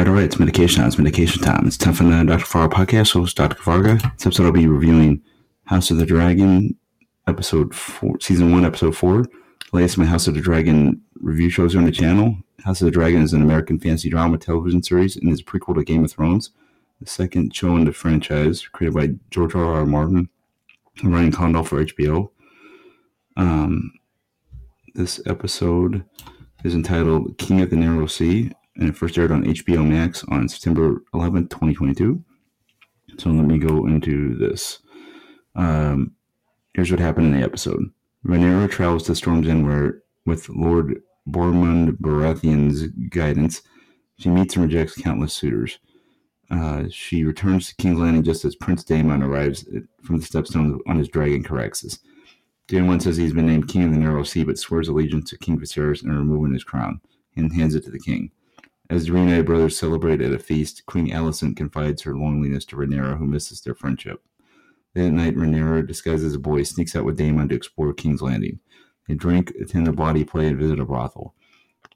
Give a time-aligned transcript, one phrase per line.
[0.00, 0.24] right, all right.
[0.24, 0.88] It's medication time.
[0.88, 1.66] It's medication time.
[1.66, 2.46] It's time for the Dr.
[2.46, 3.12] Fargo podcast.
[3.12, 3.62] Host Dr.
[3.62, 3.96] Fargo.
[3.96, 5.20] This episode I'll be reviewing
[5.64, 6.74] House of the Dragon,
[7.26, 9.26] episode four, season one, episode four.
[9.74, 12.34] Latest my House of the Dragon review shows on the channel.
[12.64, 15.74] House of the Dragon is an American fantasy drama television series and is a prequel
[15.74, 16.48] to Game of Thrones,
[16.98, 19.64] the second show in the franchise, created by George R.
[19.66, 19.84] R.
[19.84, 20.30] Martin
[21.02, 22.30] and Ryan Condal for HBO.
[23.36, 23.92] Um,
[24.94, 26.06] this episode
[26.64, 30.48] is entitled King of the Narrow Sea, and it first aired on HBO Max on
[30.48, 32.22] September 11, 2022.
[33.18, 34.78] So let me go into this.
[35.54, 36.12] Um,
[36.74, 37.90] here's what happened in the episode.
[38.24, 43.62] Rhaenyra travels to Storm's End where, with Lord Boremund Baratheon's guidance,
[44.18, 45.78] she meets and rejects countless suitors.
[46.50, 49.64] Uh, she returns to King's Landing just as Prince Daemon arrives
[50.02, 52.00] from the stepstones on his dragon Caraxes.
[52.66, 55.58] Daemon says he's been named King of the Narrow Sea, but swears allegiance to King
[55.58, 57.00] Viserys and removing his crown,
[57.36, 58.30] and hands it to the king.
[58.90, 63.18] As the reunited brothers celebrate at a feast, Queen Alicent confides her loneliness to Rhaenyra,
[63.18, 64.20] who misses their friendship.
[64.94, 68.58] That night, Rhaenyra, disguised as a boy, sneaks out with Daemon to explore King's Landing.
[69.06, 71.36] They drink, attend a body play, and visit a brothel.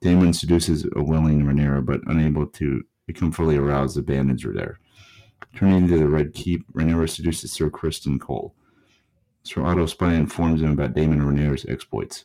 [0.00, 4.80] Daemon seduces a willing Rhaenyra, but unable to become fully aroused, abandons her there.
[5.54, 8.54] Turning to the Red Keep, Rhaenyra seduces Sir Criston Cole.
[9.42, 12.24] Sir Otto Spy informs him about Daemon and Rhaenyra's exploits.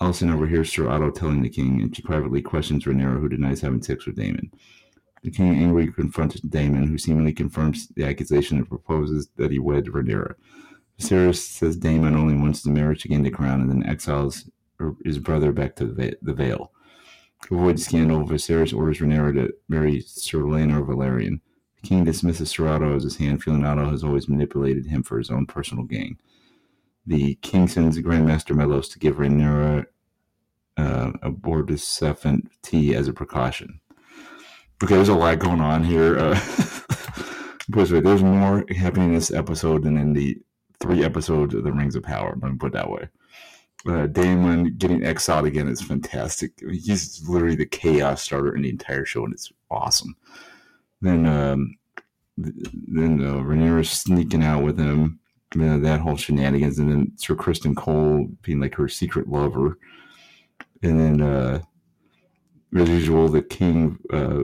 [0.00, 3.82] Alicent overhears Sir Otto telling the king, and she privately questions Rhaenyra, who denies having
[3.82, 4.50] sex with Daemon.
[5.22, 9.86] The king angrily confronts Daemon, who seemingly confirms the accusation and proposes that he wed
[9.86, 10.34] Rhaenyra.
[10.98, 14.50] Viserys says Daemon only wants the marriage to gain the crown and then exiles
[15.04, 16.70] his brother back to the Vale.
[17.44, 21.40] To avoid scandal, Viserys orders Rhaenyra to marry Sir Laenor Velaryon.
[21.80, 25.18] The king dismisses Sir Otto as his hand, feeling Otto has always manipulated him for
[25.18, 26.18] his own personal gain.
[27.06, 29.86] The king sends Grand Maester Mellos to give Rhaenyra
[30.76, 31.76] uh, a Bordeaux
[32.62, 33.80] tea as a precaution.
[34.82, 36.18] Okay, there's a lot going on here.
[36.18, 36.40] Uh,
[37.68, 40.38] but there's more happening in this episode than in the
[40.80, 42.36] three episodes of The Rings of Power.
[42.40, 43.08] Let me put it that way.
[43.86, 46.52] Uh, Daemon getting exiled again is fantastic.
[46.58, 50.16] He's literally the chaos starter in the entire show, and it's awesome.
[51.02, 51.76] Then, um,
[52.36, 55.20] then uh, Rhaenyra sneaking out with him,
[55.62, 59.78] uh, that whole shenanigans, and then Sir Criston Cole being like her secret lover,
[60.82, 61.60] and then uh,
[62.76, 64.42] as usual, the king uh,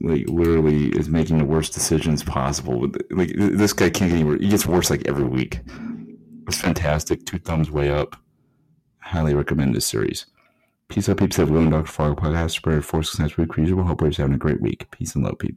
[0.00, 2.90] like literally is making the worst decisions possible.
[3.10, 4.38] Like this guy can't get anywhere.
[4.38, 5.60] He gets worse like every week.
[6.46, 7.24] It's fantastic.
[7.26, 8.16] Two thumbs way up.
[8.98, 10.26] Highly recommend this series.
[10.88, 11.36] Peace out, peeps.
[11.36, 11.86] Have a good Dr.
[11.86, 12.52] Fargo podcast.
[12.52, 13.56] Spread four success week.
[13.56, 13.82] Usual.
[13.82, 14.88] Hope you're having a great week.
[14.92, 15.54] Peace and love, peeps.